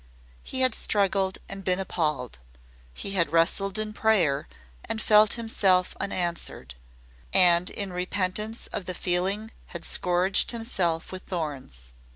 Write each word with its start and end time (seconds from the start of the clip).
He 0.41 0.61
had 0.61 0.73
struggled 0.73 1.37
and 1.47 1.63
been 1.63 1.79
appalled, 1.79 2.39
he 2.91 3.11
had 3.11 3.31
wrestled 3.31 3.77
in 3.77 3.93
prayer 3.93 4.47
and 4.85 4.99
felt 4.99 5.33
himself 5.33 5.95
unanswered, 5.99 6.73
and 7.31 7.69
in 7.69 7.93
repentance 7.93 8.65
of 8.73 8.85
the 8.85 8.95
feeling 8.95 9.51
had 9.77 9.85
scourged 9.85 10.53
himself 10.53 11.11
with 11.11 11.25
thorns. 11.27 11.93